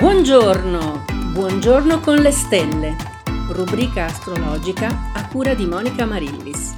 [0.00, 2.96] Buongiorno, buongiorno con le stelle,
[3.52, 6.74] rubrica astrologica a cura di Monica Marillis.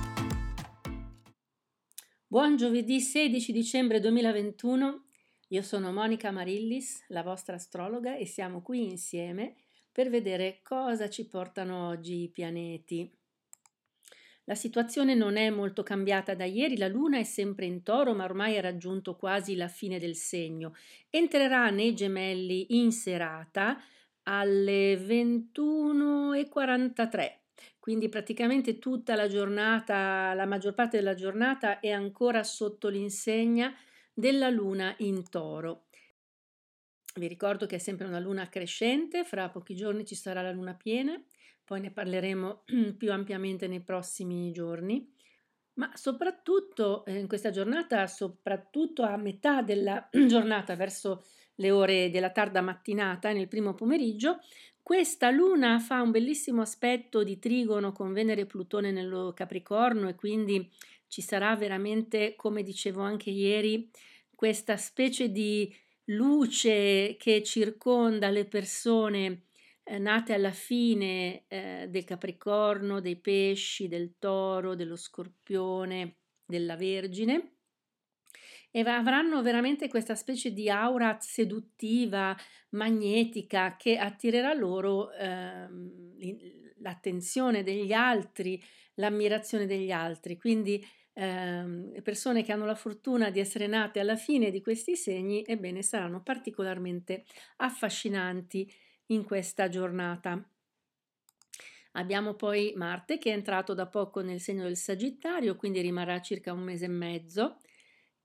[2.27, 5.05] Buon giovedì 16 dicembre 2021,
[5.51, 9.55] io sono Monica Marillis, la vostra astrologa e siamo qui insieme
[9.93, 13.09] per vedere cosa ci portano oggi i pianeti.
[14.47, 18.25] La situazione non è molto cambiata da ieri, la luna è sempre in toro, ma
[18.25, 20.75] ormai ha raggiunto quasi la fine del segno.
[21.11, 23.81] Entrerà nei gemelli in serata
[24.25, 27.37] alle 21.43,
[27.79, 33.73] quindi praticamente tutta la giornata, la maggior parte della giornata è ancora sotto l'insegna
[34.13, 35.85] della luna in toro.
[37.15, 40.75] Vi ricordo che è sempre una luna crescente, fra pochi giorni ci sarà la luna
[40.75, 41.17] piena
[41.65, 42.65] poi ne parleremo
[42.97, 45.11] più ampiamente nei prossimi giorni.
[45.75, 51.25] Ma soprattutto eh, in questa giornata, soprattutto a metà della giornata, verso
[51.57, 54.41] le ore della tarda mattinata, nel primo pomeriggio,
[54.83, 60.17] questa luna fa un bellissimo aspetto di trigono con Venere e Plutone nello Capricorno e
[60.17, 60.69] quindi
[61.07, 63.89] ci sarà veramente, come dicevo anche ieri,
[64.35, 65.73] questa specie di
[66.07, 69.43] luce che circonda le persone
[69.85, 77.57] eh, nate alla fine eh, del Capricorno, dei pesci, del toro, dello scorpione, della Vergine
[78.75, 82.35] e avranno veramente questa specie di aura seduttiva,
[82.71, 86.15] magnetica che attirerà loro ehm,
[86.79, 88.61] l'attenzione degli altri,
[88.95, 90.39] l'ammirazione degli altri.
[90.39, 95.45] Quindi ehm, persone che hanno la fortuna di essere nate alla fine di questi segni,
[95.47, 97.25] ebbene, saranno particolarmente
[97.57, 98.73] affascinanti
[99.07, 100.43] in questa giornata.
[101.93, 106.53] Abbiamo poi Marte che è entrato da poco nel segno del Sagittario, quindi rimarrà circa
[106.53, 107.59] un mese e mezzo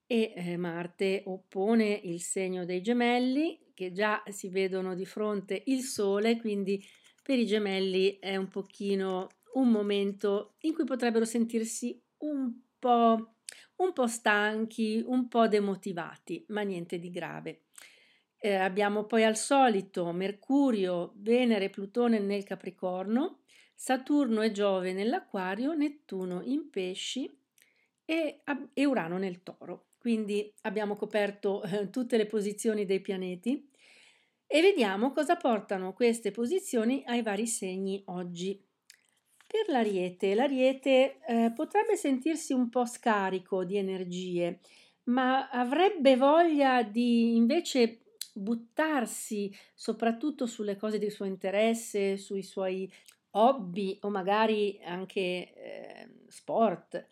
[0.06, 5.82] e eh, Marte oppone il segno dei gemelli che già si vedono di fronte il
[5.82, 6.82] Sole, quindi
[7.22, 13.34] per i gemelli è un pochino un momento in cui potrebbero sentirsi un po',
[13.76, 17.67] un po stanchi, un po' demotivati, ma niente di grave.
[18.40, 23.40] Eh, abbiamo poi al solito Mercurio, Venere, Plutone nel Capricorno,
[23.74, 27.36] Saturno e Giove nell'Aquario, Nettuno in Pesci
[28.04, 29.88] e, e Urano nel Toro.
[29.98, 33.68] Quindi abbiamo coperto eh, tutte le posizioni dei pianeti
[34.46, 38.64] e vediamo cosa portano queste posizioni ai vari segni oggi.
[39.46, 44.60] Per l'Ariete, l'Ariete eh, potrebbe sentirsi un po' scarico di energie,
[45.04, 47.98] ma avrebbe voglia di invece
[48.34, 52.90] buttarsi soprattutto sulle cose di suo interesse, sui suoi
[53.32, 57.06] hobby o magari anche eh, sport,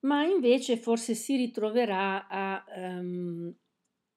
[0.00, 3.52] ma invece forse si ritroverà a um,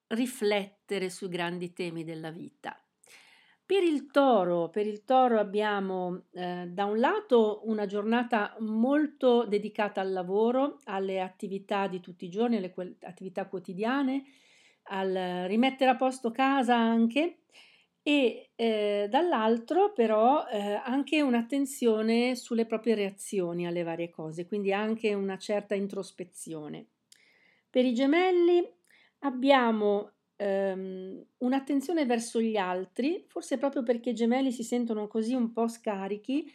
[0.07, 2.75] riflettere sui grandi temi della vita.
[3.65, 10.01] Per il toro, per il toro abbiamo eh, da un lato una giornata molto dedicata
[10.01, 12.73] al lavoro, alle attività di tutti i giorni, alle
[13.03, 14.25] attività quotidiane,
[14.91, 17.37] al rimettere a posto casa anche
[18.03, 25.13] e eh, dall'altro però eh, anche un'attenzione sulle proprie reazioni alle varie cose, quindi anche
[25.13, 26.87] una certa introspezione.
[27.69, 28.67] Per i gemelli
[29.19, 35.51] abbiamo ehm, un'attenzione verso gli altri, forse proprio perché i gemelli si sentono così un
[35.53, 36.51] po' scarichi,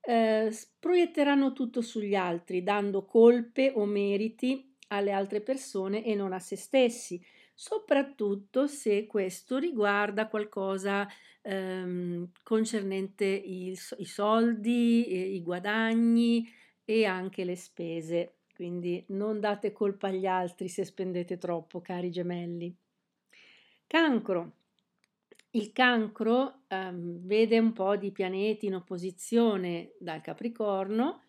[0.00, 6.38] eh, proietteranno tutto sugli altri, dando colpe o meriti alle altre persone e non a
[6.38, 7.20] se stessi
[7.58, 11.08] soprattutto se questo riguarda qualcosa
[11.40, 16.46] ehm, concernente il, i soldi, i guadagni
[16.84, 18.34] e anche le spese.
[18.54, 22.74] Quindi non date colpa agli altri se spendete troppo, cari gemelli.
[23.86, 24.52] Cancro.
[25.52, 31.22] Il cancro ehm, vede un po' di pianeti in opposizione dal Capricorno,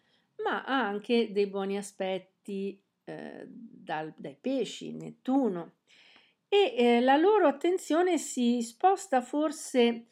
[0.43, 5.75] ma ha anche dei buoni aspetti eh, dal, dai pesci, Nettuno
[6.49, 10.07] e eh, la loro attenzione si sposta forse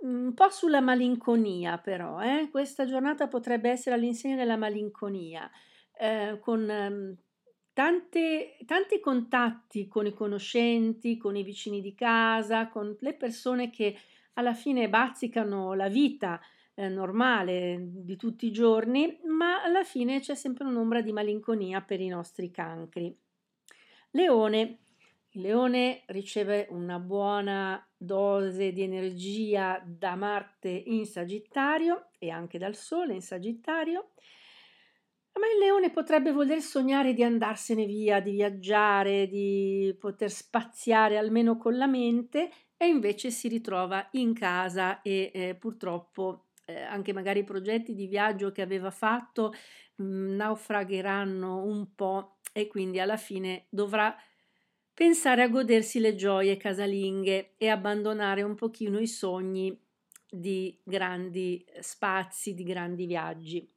[0.00, 2.48] un po' sulla malinconia però, eh?
[2.50, 5.50] questa giornata potrebbe essere all'insegna della malinconia,
[5.98, 7.16] eh, con eh,
[7.72, 13.96] tante, tanti contatti con i conoscenti, con i vicini di casa, con le persone che
[14.34, 16.40] alla fine bazzicano la vita
[16.74, 22.00] eh, normale di tutti i giorni, ma alla fine c'è sempre un'ombra di malinconia per
[22.00, 23.16] i nostri cancri.
[24.10, 24.83] Leone,
[25.34, 32.76] il leone riceve una buona dose di energia da Marte in Sagittario e anche dal
[32.76, 34.10] Sole in Sagittario,
[35.34, 41.56] ma il leone potrebbe voler sognare di andarsene via, di viaggiare, di poter spaziare almeno
[41.56, 47.40] con la mente, e invece si ritrova in casa e eh, purtroppo eh, anche magari
[47.40, 49.52] i progetti di viaggio che aveva fatto
[49.96, 54.14] mh, mm, naufragheranno un po' e quindi alla fine dovrà
[54.94, 59.76] pensare a godersi le gioie casalinghe e abbandonare un pochino i sogni
[60.30, 63.68] di grandi spazi, di grandi viaggi.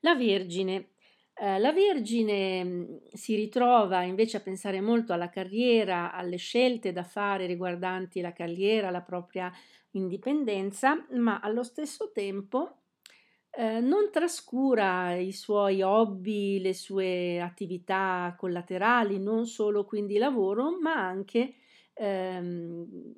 [0.00, 0.92] La Vergine.
[1.34, 7.04] Eh, la Vergine mm, si ritrova invece a pensare molto alla carriera, alle scelte da
[7.04, 9.52] fare riguardanti la carriera, la propria
[9.92, 12.79] indipendenza, ma allo stesso tempo
[13.50, 20.94] eh, non trascura i suoi hobby, le sue attività collaterali, non solo quindi lavoro, ma
[20.94, 21.54] anche
[21.94, 23.14] ehm,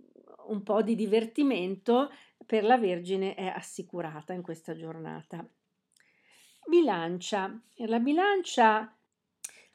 [0.49, 2.11] un po' di divertimento
[2.46, 5.46] per la Vergine è assicurata in questa giornata.
[6.67, 7.61] Bilancia.
[7.87, 8.96] La bilancia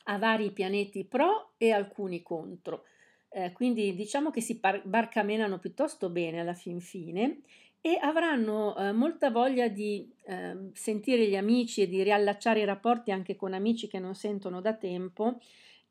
[0.10, 2.86] ha vari pianeti pro e alcuni contro.
[3.30, 7.42] Eh, quindi diciamo che si barcamenano piuttosto bene alla fin fine
[7.88, 13.12] e avranno eh, molta voglia di eh, sentire gli amici e di riallacciare i rapporti
[13.12, 15.40] anche con amici che non sentono da tempo,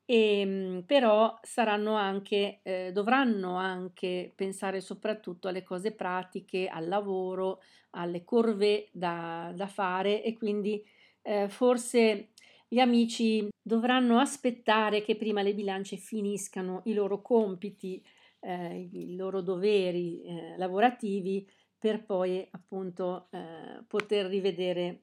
[0.04, 7.62] e, ehm, però saranno anche, eh, dovranno anche pensare soprattutto alle cose pratiche, al lavoro,
[7.92, 10.22] alle corve da, da fare.
[10.22, 10.84] E quindi
[11.22, 12.28] eh, forse
[12.68, 18.04] gli amici dovranno aspettare che prima le bilance finiscano i loro compiti,
[18.40, 25.02] eh, i loro doveri eh, lavorativi per poi appunto eh, poter rivedere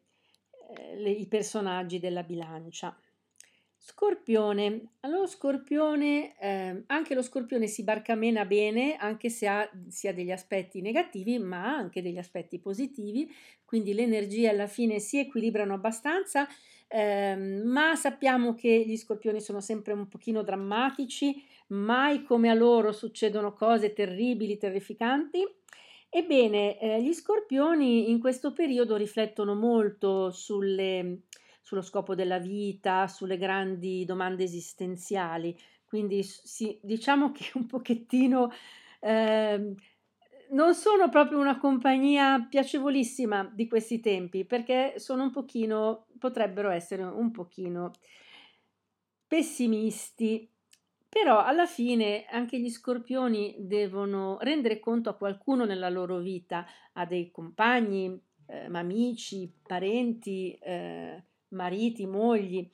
[0.75, 2.97] eh, le, i personaggi della bilancia.
[3.85, 4.91] Scorpione.
[5.01, 10.79] Allora, Scorpione, eh, anche lo Scorpione si barcamena bene, anche se ha sia degli aspetti
[10.79, 13.29] negativi, ma anche degli aspetti positivi,
[13.65, 16.47] quindi le energie alla fine si equilibrano abbastanza,
[16.87, 22.93] eh, ma sappiamo che gli Scorpioni sono sempre un pochino drammatici, mai come a loro
[22.93, 25.45] succedono cose terribili, terrificanti.
[26.15, 31.23] Ebbene, eh, gli Scorpioni in questo periodo riflettono molto sulle
[31.63, 35.57] sullo scopo della vita, sulle grandi domande esistenziali.
[35.85, 38.51] Quindi sì, diciamo che un pochettino
[38.99, 39.73] eh,
[40.51, 47.01] non sono proprio una compagnia piacevolissima di questi tempi perché sono un pochino, potrebbero essere
[47.03, 47.91] un pochino
[49.27, 50.52] pessimisti.
[51.13, 57.05] Però alla fine anche gli scorpioni devono rendere conto a qualcuno nella loro vita, a
[57.05, 62.67] dei compagni, eh, amici, parenti, eh, mariti, mogli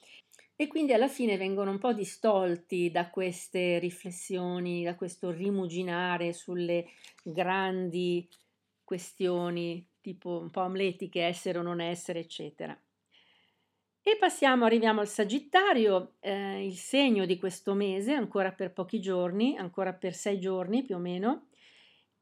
[0.56, 6.86] e quindi alla fine vengono un po' distolti da queste riflessioni, da questo rimuginare sulle
[7.22, 8.26] grandi
[8.86, 12.80] questioni tipo un po' amletiche, essere o non essere, eccetera.
[14.02, 19.58] E passiamo, arriviamo al Sagittario, eh, il segno di questo mese, ancora per pochi giorni,
[19.58, 21.50] ancora per sei giorni più o meno.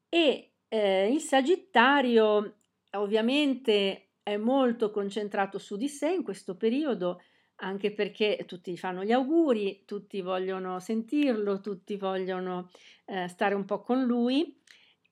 [0.09, 7.21] E eh, il Sagittario ovviamente è molto concentrato su di sé in questo periodo,
[7.57, 12.69] anche perché tutti fanno gli auguri, tutti vogliono sentirlo, tutti vogliono
[13.05, 14.61] eh, stare un po' con lui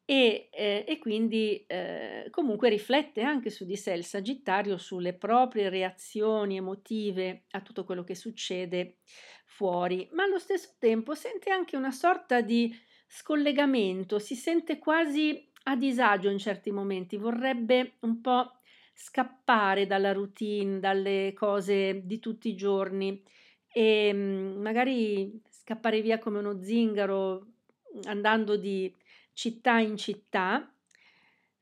[0.05, 5.69] e, eh, e quindi eh, comunque riflette anche su di sé il Sagittario, sulle proprie
[5.69, 8.97] reazioni emotive a tutto quello che succede
[9.45, 12.71] fuori, ma allo stesso tempo sente anche una sorta di
[13.07, 18.59] scollegamento, si sente quasi a disagio in certi momenti, vorrebbe un po'
[18.93, 23.21] scappare dalla routine, dalle cose di tutti i giorni
[23.67, 27.47] e mm, magari scappare via come uno zingaro
[28.03, 28.93] andando di
[29.36, 30.74] città in città,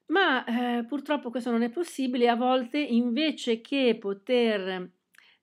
[0.06, 2.30] ma eh, purtroppo questo non è possibile.
[2.30, 4.92] A volte invece che poter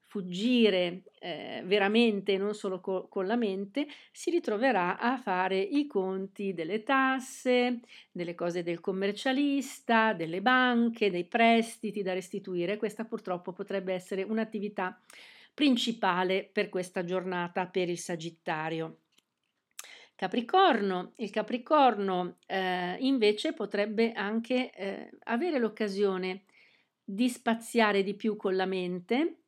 [0.01, 6.55] fuggire eh, veramente, non solo co- con la mente, si ritroverà a fare i conti
[6.55, 12.77] delle tasse, delle cose del commercialista, delle banche, dei prestiti da restituire.
[12.77, 14.99] Questa purtroppo potrebbe essere un'attività
[15.53, 18.99] principale per questa giornata per il Sagittario.
[20.21, 26.45] Capricorno, il Capricorno eh, invece potrebbe anche eh, avere l'occasione
[27.03, 29.45] di spaziare di più con la mente.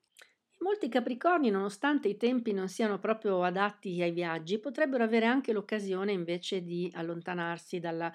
[0.60, 6.12] Molti capricorni, nonostante i tempi non siano proprio adatti ai viaggi, potrebbero avere anche l'occasione
[6.12, 8.10] invece di allontanarsi dalla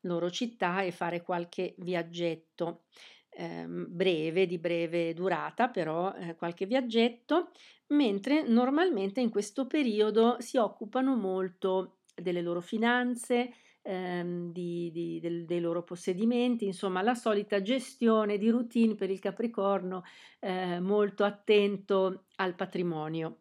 [0.00, 2.86] loro città e fare qualche viaggetto
[3.28, 7.52] eh, breve, di breve durata, però eh, qualche viaggetto,
[7.90, 15.44] mentre normalmente in questo periodo si occupano molto delle loro finanze, ehm, di, di, del,
[15.44, 20.02] dei loro possedimenti, insomma la solita gestione di routine per il Capricorno
[20.38, 23.38] eh, molto attento al patrimonio.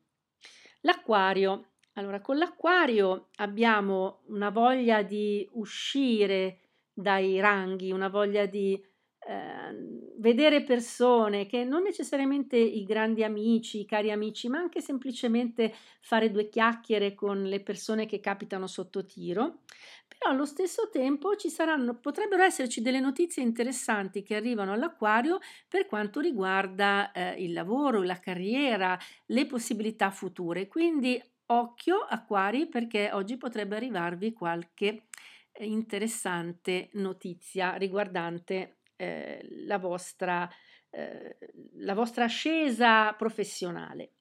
[0.81, 1.65] L'acquario.
[1.93, 6.59] Allora, con l'acquario abbiamo una voglia di uscire
[6.93, 13.85] dai ranghi, una voglia di eh, vedere persone che non necessariamente i grandi amici, i
[13.85, 19.61] cari amici, ma anche semplicemente fare due chiacchiere con le persone che capitano sotto tiro.
[20.07, 25.85] Però allo stesso tempo ci saranno, potrebbero esserci delle notizie interessanti che arrivano all'acquario per
[25.85, 28.97] quanto riguarda eh, il lavoro, la carriera,
[29.27, 30.67] le possibilità future.
[30.67, 35.05] Quindi occhio acquari perché oggi potrebbe arrivarvi qualche
[35.53, 40.49] eh, interessante notizia riguardante eh, la, vostra,
[40.89, 41.37] eh,
[41.77, 44.11] la vostra ascesa professionale.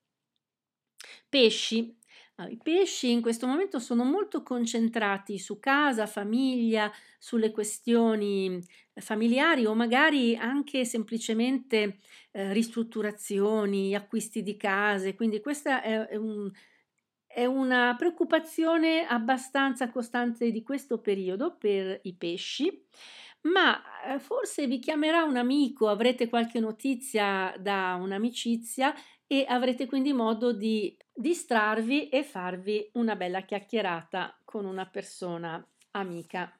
[1.28, 1.96] Pesci.
[2.48, 9.74] I pesci in questo momento sono molto concentrati su casa, famiglia, sulle questioni familiari o
[9.74, 11.98] magari anche semplicemente
[12.30, 15.16] eh, ristrutturazioni, acquisti di case.
[15.16, 16.48] Quindi questa è, è, un,
[17.26, 22.86] è una preoccupazione abbastanza costante di questo periodo per i pesci
[23.42, 28.94] ma eh, forse vi chiamerà un amico, avrete qualche notizia da un'amicizia
[29.26, 36.57] e avrete quindi modo di distrarvi e farvi una bella chiacchierata con una persona amica.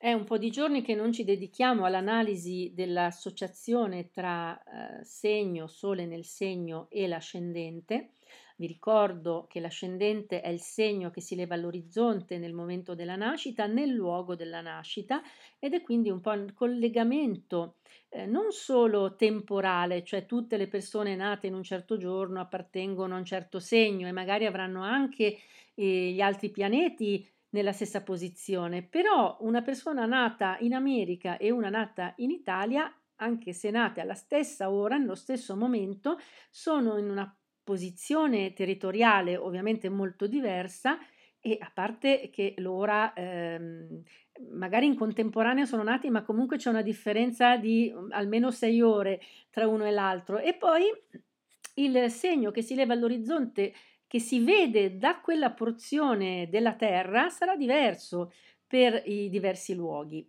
[0.00, 4.56] È un po' di giorni che non ci dedichiamo all'analisi dell'associazione tra
[5.00, 8.12] eh, segno, sole nel segno e l'ascendente.
[8.58, 13.66] Vi ricordo che l'ascendente è il segno che si leva all'orizzonte nel momento della nascita,
[13.66, 15.20] nel luogo della nascita
[15.58, 17.78] ed è quindi un po' il collegamento
[18.08, 23.18] eh, non solo temporale, cioè tutte le persone nate in un certo giorno appartengono a
[23.18, 25.38] un certo segno e magari avranno anche
[25.74, 31.70] eh, gli altri pianeti nella stessa posizione, però una persona nata in America e una
[31.70, 36.18] nata in Italia anche se nate alla stessa ora, nello stesso momento,
[36.50, 40.98] sono in una posizione territoriale ovviamente molto diversa
[41.40, 44.02] e a parte che l'ora ehm,
[44.50, 49.20] magari in contemporanea sono nati, ma comunque c'è una differenza di um, almeno sei ore
[49.50, 50.38] tra uno e l'altro.
[50.38, 50.84] E poi
[51.74, 53.72] il segno che si leva all'orizzonte,
[54.08, 58.32] che si vede da quella porzione della Terra, sarà diverso
[58.66, 60.28] per i diversi luoghi.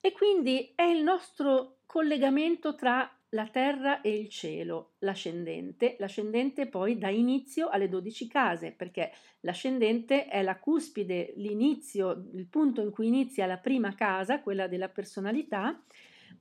[0.00, 5.96] E quindi è il nostro collegamento tra la terra e il cielo, l'ascendente.
[5.98, 12.80] L'ascendente poi dà inizio alle dodici case, perché l'ascendente è la cuspide, l'inizio, il punto
[12.80, 15.82] in cui inizia la prima casa, quella della personalità,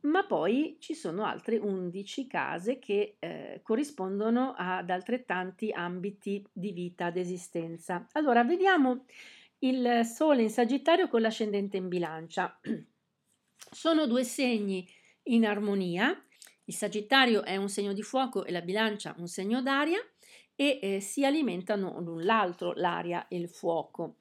[0.01, 7.09] ma poi ci sono altre undici case che eh, corrispondono ad altrettanti ambiti di vita,
[7.09, 8.07] d'esistenza.
[8.13, 9.05] Allora, vediamo
[9.59, 12.59] il Sole in Sagittario con l'ascendente in bilancia.
[13.71, 14.87] Sono due segni
[15.23, 16.15] in armonia
[16.69, 19.99] il Sagittario è un segno di fuoco e la bilancia un segno d'aria
[20.53, 24.17] e eh, si alimentano l'un l'altro, l'aria e il fuoco.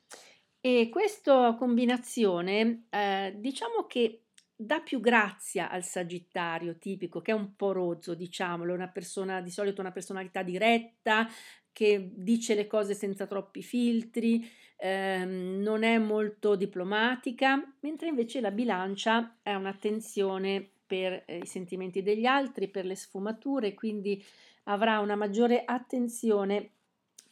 [0.60, 4.25] E questa combinazione eh, diciamo che
[4.56, 9.50] dà più grazia al Sagittario tipico, che è un po' rozzo, diciamolo, una persona di
[9.50, 11.28] solito una personalità diretta,
[11.72, 14.48] che dice le cose senza troppi filtri,
[14.78, 22.02] ehm, non è molto diplomatica, mentre invece la bilancia è un'attenzione per eh, i sentimenti
[22.02, 24.24] degli altri, per le sfumature, quindi
[24.64, 26.70] avrà una maggiore attenzione